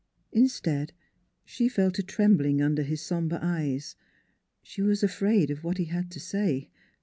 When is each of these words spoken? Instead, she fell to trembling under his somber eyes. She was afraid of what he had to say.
Instead, 0.31 0.93
she 1.45 1.69
fell 1.69 1.91
to 1.91 2.01
trembling 2.01 2.59
under 2.59 2.81
his 2.81 3.01
somber 3.03 3.37
eyes. 3.39 3.95
She 4.63 4.81
was 4.81 5.03
afraid 5.03 5.51
of 5.51 5.63
what 5.63 5.77
he 5.77 5.85
had 5.85 6.09
to 6.09 6.19
say. 6.19 6.71